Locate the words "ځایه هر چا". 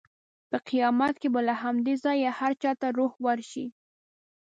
2.03-2.71